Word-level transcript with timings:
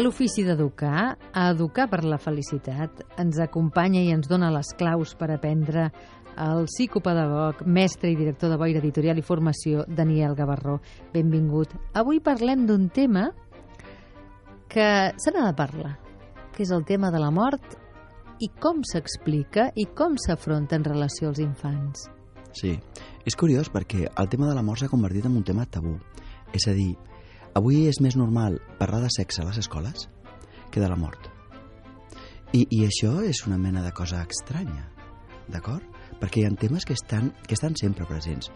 L'ofici 0.00 0.40
d'educar, 0.46 1.18
a 1.36 1.42
educar 1.52 1.84
per 1.92 2.06
la 2.08 2.16
felicitat, 2.16 3.02
ens 3.20 3.36
acompanya 3.42 4.00
i 4.00 4.14
ens 4.14 4.30
dona 4.30 4.48
les 4.54 4.70
claus 4.78 5.12
per 5.18 5.28
aprendre 5.34 5.90
el 6.40 6.64
psicopedagog, 6.70 7.60
mestre 7.68 8.08
i 8.08 8.16
director 8.16 8.48
de 8.48 8.56
Boira 8.56 8.80
Editorial 8.80 9.20
i 9.20 9.24
Formació, 9.26 9.84
Daniel 9.84 10.32
Gavarró. 10.38 10.78
Benvingut. 11.12 11.74
Avui 11.92 12.22
parlem 12.24 12.64
d'un 12.70 12.88
tema 12.88 13.26
que 14.72 14.88
se 15.20 15.34
n'ha 15.34 15.44
de 15.50 15.58
parlar, 15.58 15.92
que 16.54 16.64
és 16.64 16.72
el 16.72 16.86
tema 16.88 17.12
de 17.12 17.20
la 17.20 17.28
mort 17.34 17.76
i 18.40 18.48
com 18.56 18.80
s'explica 18.86 19.68
i 19.76 19.84
com 19.84 20.16
s'afronta 20.16 20.80
en 20.80 20.88
relació 20.88 21.28
als 21.28 21.44
infants. 21.44 22.08
Sí, 22.56 22.72
és 23.28 23.36
curiós 23.36 23.68
perquè 23.68 24.06
el 24.08 24.32
tema 24.32 24.48
de 24.48 24.56
la 24.56 24.64
mort 24.64 24.80
s'ha 24.80 24.88
convertit 24.88 25.28
en 25.28 25.36
un 25.36 25.44
tema 25.44 25.68
tabú. 25.68 25.98
És 26.56 26.64
a 26.70 26.72
dir, 26.72 26.94
avui 27.54 27.86
és 27.90 28.00
més 28.00 28.16
normal 28.16 28.58
parlar 28.78 29.02
de 29.04 29.10
sexe 29.14 29.42
a 29.42 29.48
les 29.48 29.58
escoles 29.58 30.08
que 30.70 30.80
de 30.80 30.88
la 30.88 30.98
mort. 30.98 31.30
I, 32.52 32.66
i 32.70 32.84
això 32.86 33.20
és 33.22 33.44
una 33.46 33.58
mena 33.58 33.82
de 33.84 33.92
cosa 33.94 34.24
estranya, 34.26 34.88
d'acord? 35.50 35.84
Perquè 36.20 36.42
hi 36.42 36.46
ha 36.46 36.54
temes 36.58 36.84
que 36.86 36.96
estan, 36.98 37.30
que 37.46 37.54
estan 37.54 37.76
sempre 37.78 38.06
presents. 38.08 38.50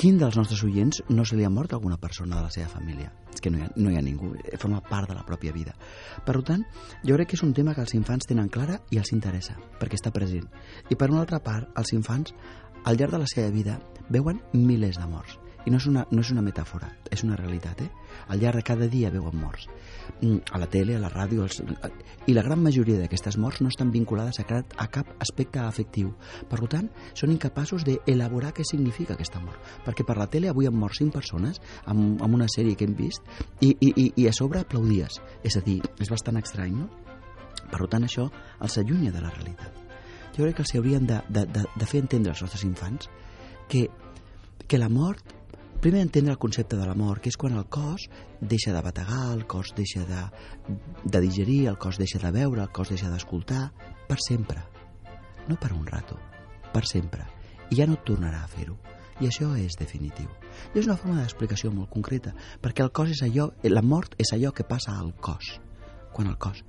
Quin 0.00 0.16
dels 0.16 0.38
nostres 0.38 0.62
oients 0.64 1.02
no 1.12 1.26
se 1.28 1.36
li 1.36 1.44
ha 1.44 1.50
mort 1.52 1.74
alguna 1.76 1.98
persona 2.00 2.38
de 2.38 2.46
la 2.46 2.52
seva 2.54 2.70
família? 2.72 3.10
És 3.34 3.42
que 3.44 3.50
no 3.52 3.58
hi, 3.58 3.66
ha, 3.66 3.68
no 3.76 3.92
hi 3.92 3.98
ha 3.98 4.04
ningú, 4.04 4.30
eh, 4.38 4.56
forma 4.56 4.80
part 4.80 5.10
de 5.10 5.16
la 5.18 5.26
pròpia 5.28 5.52
vida. 5.52 5.74
Per 6.24 6.38
tant, 6.48 6.64
jo 7.04 7.18
crec 7.18 7.28
que 7.32 7.36
és 7.36 7.44
un 7.44 7.52
tema 7.52 7.74
que 7.76 7.84
els 7.84 7.92
infants 7.98 8.30
tenen 8.30 8.48
clara 8.48 8.80
i 8.90 9.00
els 9.02 9.12
interessa, 9.12 9.58
perquè 9.80 10.00
està 10.00 10.12
present. 10.16 10.48
I 10.88 10.96
per 10.96 11.10
una 11.12 11.20
altra 11.26 11.42
part, 11.44 11.68
els 11.76 11.92
infants, 11.92 12.32
al 12.84 12.96
llarg 12.96 13.12
de 13.12 13.20
la 13.20 13.28
seva 13.28 13.52
vida, 13.52 13.76
veuen 14.08 14.40
milers 14.56 14.96
de 14.96 15.08
morts. 15.10 15.36
I 15.66 15.70
no 15.72 15.76
és 15.76 15.86
una, 15.90 16.06
no 16.10 16.22
és 16.24 16.30
una 16.32 16.42
metàfora, 16.44 16.88
és 17.12 17.22
una 17.26 17.36
realitat, 17.36 17.82
eh? 17.84 17.88
Al 18.32 18.40
llarg 18.40 18.60
de 18.60 18.64
cada 18.64 18.86
dia 18.88 19.10
veuen 19.12 19.36
morts. 19.36 19.66
Mm, 20.22 20.38
A 20.52 20.58
la 20.58 20.68
tele, 20.70 20.96
a 20.96 21.00
la 21.02 21.10
ràdio... 21.12 21.42
Als... 21.44 21.60
I 22.26 22.34
la 22.34 22.44
gran 22.46 22.62
majoria 22.62 22.98
d'aquestes 23.00 23.36
morts 23.38 23.60
no 23.60 23.68
estan 23.68 23.90
vinculades 23.92 24.40
a 24.40 24.46
cap, 24.48 24.72
a 24.78 24.86
cap 24.92 25.10
aspecte 25.20 25.60
afectiu. 25.60 26.14
Per 26.48 26.60
tant, 26.68 26.88
són 27.14 27.32
incapaços 27.34 27.84
d'elaborar 27.84 28.54
què 28.56 28.64
significa 28.64 29.14
aquesta 29.14 29.40
mort. 29.42 29.60
Perquè 29.84 30.06
per 30.06 30.16
la 30.16 30.28
tele 30.32 30.48
avui 30.48 30.68
han 30.68 30.78
mort 30.78 30.96
cinc 30.96 31.12
persones 31.16 31.60
amb, 31.84 32.22
amb 32.22 32.38
una 32.38 32.48
sèrie 32.48 32.76
que 32.76 32.88
hem 32.88 32.96
vist 32.96 33.22
i, 33.60 33.74
i, 33.74 33.90
i, 33.90 34.06
i 34.16 34.28
a 34.28 34.32
sobre 34.36 34.62
aplaudies. 34.64 35.20
És 35.44 35.56
a 35.56 35.64
dir, 35.64 35.80
és 36.00 36.12
bastant 36.12 36.40
estrany, 36.40 36.76
no? 36.76 36.88
Per 37.70 37.86
tant, 37.90 38.04
això 38.06 38.30
els 38.60 38.78
allunya 38.80 39.12
de 39.12 39.20
la 39.22 39.32
realitat. 39.34 39.76
Jo 40.36 40.44
crec 40.44 40.56
que 40.56 40.64
els 40.64 40.74
haurien 40.78 41.06
de, 41.06 41.20
de, 41.28 41.44
de, 41.50 41.66
de 41.76 41.86
fer 41.90 42.00
entendre 42.04 42.32
als 42.32 42.42
nostres 42.44 42.64
infants 42.64 43.10
que, 43.68 43.88
que 44.66 44.78
la 44.78 44.88
mort 44.88 45.39
primer 45.80 46.02
entendre 46.02 46.32
el 46.32 46.38
concepte 46.38 46.76
de 46.76 46.86
la 46.86 46.94
mort, 46.94 47.22
que 47.22 47.30
és 47.32 47.38
quan 47.40 47.56
el 47.56 47.64
cos 47.72 48.06
deixa 48.40 48.74
de 48.74 48.82
bategar, 48.84 49.32
el 49.32 49.46
cos 49.48 49.72
deixa 49.76 50.04
de, 50.04 50.22
de 51.04 51.20
digerir, 51.24 51.66
el 51.68 51.78
cos 51.78 51.98
deixa 51.98 52.20
de 52.20 52.30
veure, 52.34 52.62
el 52.62 52.72
cos 52.72 52.92
deixa 52.92 53.10
d'escoltar, 53.10 53.70
per 54.08 54.18
sempre. 54.20 54.62
No 55.48 55.56
per 55.56 55.72
un 55.72 55.86
rato, 55.86 56.18
per 56.74 56.84
sempre. 56.86 57.24
I 57.70 57.80
ja 57.80 57.88
no 57.88 57.98
tornarà 58.04 58.44
a 58.44 58.50
fer-ho. 58.50 58.76
I 59.20 59.28
això 59.28 59.50
és 59.56 59.76
definitiu. 59.76 60.28
I 60.74 60.80
és 60.80 60.88
una 60.88 60.96
forma 61.00 61.20
d'explicació 61.20 61.72
molt 61.72 61.90
concreta, 61.92 62.32
perquè 62.60 62.84
el 62.84 62.92
cos 62.92 63.12
és 63.16 63.24
allò, 63.24 63.50
la 63.64 63.82
mort 63.82 64.16
és 64.20 64.32
allò 64.36 64.52
que 64.52 64.68
passa 64.68 64.96
al 64.96 65.14
cos, 65.20 65.58
quan 66.12 66.28
el 66.28 66.36
cos, 66.36 66.64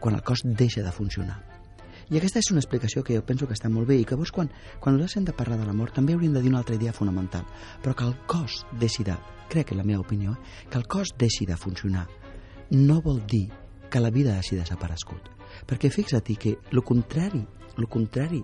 quan 0.00 0.18
el 0.18 0.22
cos 0.26 0.42
deixa 0.44 0.82
de 0.82 0.94
funcionar. 0.94 1.55
I 2.06 2.18
aquesta 2.20 2.38
és 2.38 2.52
una 2.52 2.60
explicació 2.62 3.02
que 3.02 3.16
jo 3.16 3.24
penso 3.26 3.48
que 3.48 3.56
està 3.56 3.68
molt 3.72 3.88
bé 3.88 3.96
i 3.98 4.04
que 4.06 4.14
llavors 4.14 4.30
quan, 4.30 4.50
quan 4.78 4.94
nosaltres 4.94 5.16
hem 5.18 5.24
de 5.26 5.34
parlar 5.34 5.58
de 5.58 5.66
la 5.66 5.74
mort 5.74 5.96
també 5.96 6.14
hauríem 6.14 6.36
de 6.36 6.42
dir 6.44 6.52
una 6.52 6.60
altra 6.62 6.76
idea 6.78 6.94
fonamental, 6.94 7.42
però 7.82 7.96
que 7.98 8.06
el 8.06 8.14
cos 8.30 8.60
deixi 8.78 9.02
de, 9.02 9.16
crec 9.50 9.72
que 9.72 9.78
la 9.78 9.82
meva 9.82 10.04
opinió, 10.04 10.36
que 10.70 10.78
el 10.78 10.86
cos 10.86 11.16
deixi 11.18 11.48
de 11.50 11.58
funcionar 11.58 12.06
no 12.70 13.00
vol 13.02 13.20
dir 13.26 13.48
que 13.90 14.00
la 14.00 14.10
vida 14.10 14.38
hagi 14.38 14.58
desaparegut. 14.58 15.30
Perquè 15.66 15.90
fixa't 15.90 16.34
que 16.38 16.56
el 16.70 16.82
contrari, 16.84 17.42
el 17.76 17.88
contrari, 17.88 18.42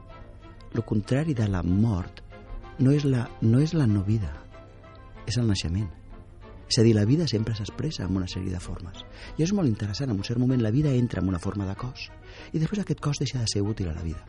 el 0.75 0.85
contrari 0.85 1.35
de 1.35 1.49
la 1.49 1.63
mort 1.63 2.23
no 2.79 2.91
és 2.91 3.05
la, 3.05 3.29
no 3.43 3.61
és 3.61 3.75
la 3.75 3.87
no 3.87 4.03
vida, 4.03 4.33
és 5.27 5.37
el 5.39 5.47
naixement. 5.47 6.02
És 6.73 6.79
a 6.79 6.83
dir, 6.87 6.95
la 6.97 7.05
vida 7.05 7.27
sempre 7.29 7.53
s'expressa 7.53 8.07
en 8.07 8.15
una 8.17 8.25
sèrie 8.25 8.49
de 8.49 8.59
formes. 8.65 9.03
I 9.37 9.43
és 9.45 9.51
molt 9.53 9.69
interessant, 9.69 10.09
en 10.09 10.17
un 10.17 10.25
cert 10.25 10.41
moment 10.41 10.63
la 10.65 10.71
vida 10.73 10.89
entra 10.97 11.21
en 11.21 11.29
una 11.29 11.41
forma 11.43 11.67
de 11.69 11.75
cos 11.77 12.07
i 12.57 12.63
després 12.63 12.81
aquest 12.81 13.03
cos 13.05 13.19
deixa 13.21 13.43
de 13.43 13.51
ser 13.51 13.61
útil 13.61 13.91
a 13.91 13.93
la 13.93 14.01
vida. 14.01 14.23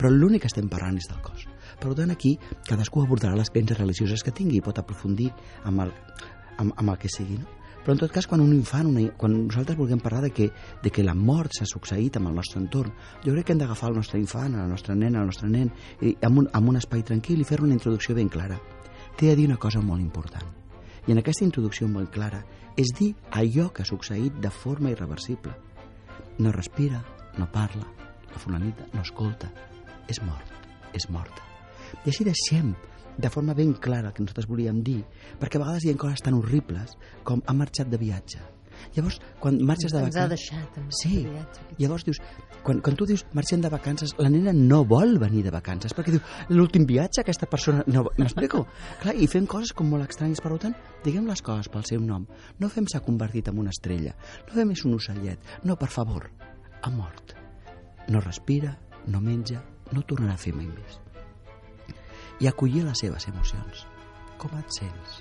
Però 0.00 0.08
l'únic 0.08 0.46
que 0.46 0.48
estem 0.48 0.70
parlant 0.72 0.96
és 0.96 1.10
del 1.10 1.20
cos. 1.20 1.44
Per 1.76 1.92
tant, 1.98 2.08
aquí 2.14 2.38
cadascú 2.64 3.02
abordarà 3.02 3.36
les 3.36 3.52
creences 3.52 3.76
religioses 3.76 4.24
que 4.24 4.32
tingui 4.32 4.56
i 4.56 4.64
pot 4.64 4.80
aprofundir 4.80 5.28
amb 5.68 5.84
el, 5.84 5.92
amb, 6.56 6.72
amb 6.72 6.94
el 6.94 6.96
que 7.02 7.10
sigui. 7.12 7.36
No? 7.42 7.58
Però 7.82 7.92
en 7.92 8.00
tot 8.00 8.14
cas, 8.14 8.28
quan 8.30 8.40
un 8.40 8.54
infant, 8.56 8.88
una, 8.88 9.04
quan 9.20 9.36
nosaltres 9.42 9.76
vulguem 9.76 10.00
parlar 10.00 10.22
de 10.24 10.30
que, 10.32 10.46
de 10.80 10.88
que 10.88 11.04
la 11.04 11.12
mort 11.12 11.52
s'ha 11.58 11.68
succeït 11.68 12.16
amb 12.16 12.30
el 12.32 12.40
nostre 12.40 12.62
entorn, 12.62 12.94
jo 13.26 13.34
crec 13.34 13.50
que 13.50 13.56
hem 13.58 13.60
d'agafar 13.60 13.92
el 13.92 14.00
nostre 14.00 14.22
infant, 14.22 14.56
la 14.56 14.64
nostra 14.72 14.96
nena, 14.96 15.20
el 15.20 15.28
nostre 15.34 15.52
nen, 15.52 15.68
i 16.00 16.14
amb 16.24 16.46
un, 16.46 16.48
amb 16.56 16.72
un 16.72 16.80
espai 16.80 17.04
tranquil 17.04 17.44
i 17.44 17.48
fer 17.48 17.60
una 17.60 17.76
introducció 17.76 18.16
ben 18.16 18.32
clara. 18.32 18.56
Té 19.20 19.28
a 19.28 19.36
dir 19.36 19.50
una 19.52 19.60
cosa 19.60 19.84
molt 19.84 20.00
important. 20.00 20.59
En 21.10 21.18
aquesta 21.18 21.42
introducció 21.42 21.88
molt 21.90 22.12
clara 22.14 22.38
és 22.78 22.92
dir 22.94 23.08
allò 23.34 23.64
que 23.74 23.82
ha 23.82 23.88
succeït 23.88 24.36
de 24.44 24.50
forma 24.54 24.92
irreversible. 24.92 25.56
No 26.38 26.52
respira, 26.54 27.00
no 27.34 27.48
parla, 27.50 27.82
la 28.30 28.38
fulanita 28.38 28.86
no 28.92 29.02
escolta, 29.02 29.50
és 30.06 30.22
mort, 30.22 30.54
és 30.94 31.08
morta. 31.10 31.42
I 32.04 32.12
així 32.12 32.28
deixem 32.28 32.70
de 33.18 33.30
forma 33.34 33.58
ben 33.58 33.74
clara 33.74 34.12
el 34.12 34.14
que 34.14 34.22
nosaltres 34.22 34.46
volíem 34.46 34.84
dir, 34.86 35.00
perquè 35.40 35.58
a 35.58 35.64
vegades 35.64 35.84
hi 35.84 35.90
ha 35.90 35.98
coses 35.98 36.22
tan 36.22 36.38
horribles 36.38 36.94
com 37.26 37.42
ha 37.42 37.58
marxat 37.58 37.90
de 37.90 37.98
viatge. 37.98 38.46
Llavors, 38.96 39.18
quan 39.40 39.58
marxes 39.66 39.92
de 39.94 40.02
Ens 40.02 40.16
ha 40.16 40.26
vacances... 40.26 40.50
deixat 40.50 40.94
Sí, 40.96 41.22
llavors 41.78 42.04
dius, 42.06 42.20
quan, 42.64 42.80
quan 42.84 42.96
tu 42.98 43.06
dius 43.08 43.24
marxem 43.36 43.62
de 43.62 43.70
vacances, 43.72 44.14
la 44.18 44.30
nena 44.32 44.54
no 44.56 44.82
vol 44.88 45.16
venir 45.22 45.44
de 45.46 45.54
vacances, 45.54 45.94
perquè 45.96 46.14
diu, 46.16 46.22
l'últim 46.52 46.86
viatge 46.88 47.22
aquesta 47.22 47.48
persona... 47.50 47.84
No, 47.90 48.06
M'explico? 48.18 48.64
Clar, 49.02 49.16
i 49.16 49.28
fem 49.30 49.46
coses 49.50 49.72
com 49.76 49.90
molt 49.90 50.08
estranyes, 50.08 50.42
per 50.42 50.56
tant, 50.62 50.76
diguem 51.04 51.28
les 51.30 51.42
coses 51.46 51.70
pel 51.72 51.86
seu 51.88 52.02
nom. 52.04 52.26
No 52.60 52.72
fem 52.72 52.88
s'ha 52.90 53.02
convertit 53.04 53.50
en 53.52 53.60
una 53.62 53.74
estrella, 53.74 54.16
no 54.46 54.56
fem 54.56 54.74
és 54.74 54.84
un 54.88 54.96
ocellet, 54.98 55.54
no, 55.64 55.78
per 55.80 55.90
favor, 55.92 56.30
ha 56.82 56.92
mort. 56.94 57.36
No 58.10 58.22
respira, 58.24 58.74
no 59.06 59.22
menja, 59.22 59.62
no 59.94 60.04
tornarà 60.06 60.36
a 60.36 60.42
fer 60.42 60.54
mai 60.56 60.68
més. 60.70 61.00
I 62.40 62.48
acollir 62.48 62.86
les 62.86 63.04
seves 63.04 63.28
emocions. 63.28 63.84
Com 64.40 64.56
et 64.56 64.80
sents? 64.80 65.20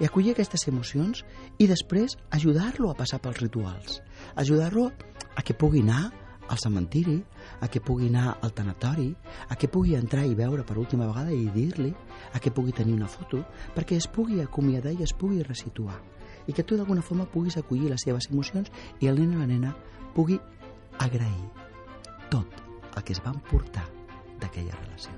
I 0.00 0.06
acollir 0.06 0.32
aquestes 0.32 0.66
emocions 0.68 1.24
i 1.58 1.68
després 1.70 2.16
ajudar-lo 2.30 2.90
a 2.90 2.98
passar 2.98 3.20
pels 3.22 3.40
rituals, 3.42 4.00
ajudar-lo 4.36 4.90
a 5.36 5.42
que 5.42 5.54
pugui 5.54 5.82
anar 5.82 6.10
al 6.52 6.58
cementiri, 6.58 7.16
a 7.60 7.68
que 7.68 7.80
pugui 7.80 8.08
anar 8.10 8.36
al 8.42 8.52
tanatori, 8.52 9.08
a 9.48 9.56
que 9.56 9.68
pugui 9.68 9.94
entrar 9.96 10.26
i 10.28 10.34
veure 10.36 10.66
per 10.68 10.76
última 10.78 11.06
vegada 11.08 11.32
i 11.32 11.48
dir-li, 11.54 11.92
a 12.32 12.40
que 12.42 12.52
pugui 12.52 12.74
tenir 12.76 12.94
una 12.94 13.08
foto, 13.08 13.40
perquè 13.74 13.96
es 13.96 14.08
pugui 14.10 14.42
acomiadar 14.42 14.92
i 14.92 15.02
es 15.06 15.14
pugui 15.16 15.42
resituar. 15.46 15.96
I 16.46 16.52
que 16.52 16.64
tu 16.66 16.76
d'alguna 16.76 17.02
forma 17.02 17.28
puguis 17.30 17.56
acollir 17.56 17.88
les 17.88 18.04
seves 18.04 18.28
emocions 18.30 18.68
i 19.00 19.08
el 19.08 19.20
nen 19.20 19.36
o 19.36 19.40
la 19.40 19.48
nena 19.48 19.74
pugui 20.12 20.40
agrair 20.98 21.48
tot 22.30 22.62
el 22.96 23.04
que 23.04 23.14
es 23.14 23.22
van 23.24 23.38
portar 23.48 23.86
d'aquella 24.40 24.76
relació. 24.76 25.14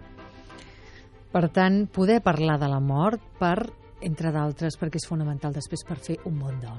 Per 1.34 1.48
tant, 1.50 1.88
poder 1.90 2.20
parlar 2.22 2.60
de 2.62 2.68
la 2.70 2.78
mort 2.78 3.22
per, 3.40 3.72
entre 4.02 4.32
d'altres, 4.34 4.78
perquè 4.80 5.00
és 5.00 5.08
fonamental 5.08 5.54
després 5.54 5.84
per 5.86 5.96
fer 5.96 6.18
un 6.24 6.38
bon 6.38 6.60
dol. 6.62 6.78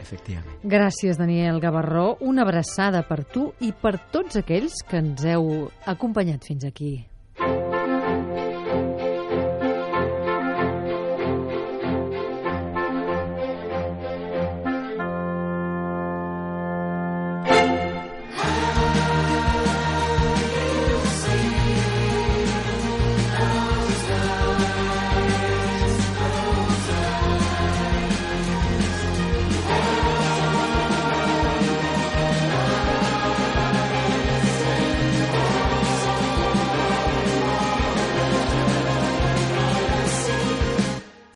Efectivament. 0.00 0.58
Gràcies, 0.64 1.18
Daniel 1.18 1.60
Gavarró. 1.62 2.16
Una 2.20 2.42
abraçada 2.42 3.04
per 3.08 3.22
tu 3.24 3.52
i 3.60 3.72
per 3.72 3.96
tots 4.12 4.36
aquells 4.36 4.82
que 4.88 5.00
ens 5.00 5.24
heu 5.24 5.68
acompanyat 5.86 6.44
fins 6.48 6.66
aquí. 6.68 6.96